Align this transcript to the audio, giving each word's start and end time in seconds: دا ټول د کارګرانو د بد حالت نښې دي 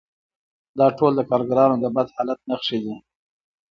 دا 0.77 0.87
ټول 0.97 1.11
د 1.15 1.21
کارګرانو 1.29 1.75
د 1.79 1.85
بد 1.95 2.07
حالت 2.15 2.39
نښې 2.49 2.77
دي 2.85 2.95